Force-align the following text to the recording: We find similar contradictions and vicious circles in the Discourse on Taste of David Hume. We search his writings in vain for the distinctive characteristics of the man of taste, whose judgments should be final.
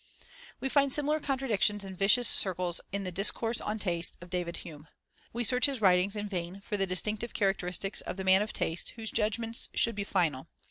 We 0.59 0.67
find 0.67 0.91
similar 0.91 1.19
contradictions 1.19 1.83
and 1.83 1.95
vicious 1.95 2.27
circles 2.27 2.81
in 2.91 3.03
the 3.03 3.11
Discourse 3.11 3.61
on 3.61 3.77
Taste 3.77 4.17
of 4.19 4.31
David 4.31 4.57
Hume. 4.65 4.87
We 5.31 5.43
search 5.43 5.67
his 5.67 5.79
writings 5.79 6.15
in 6.15 6.27
vain 6.27 6.59
for 6.61 6.75
the 6.75 6.87
distinctive 6.87 7.35
characteristics 7.35 8.01
of 8.01 8.17
the 8.17 8.23
man 8.23 8.41
of 8.41 8.51
taste, 8.51 8.93
whose 8.95 9.11
judgments 9.11 9.69
should 9.75 9.93
be 9.93 10.03
final. 10.03 10.47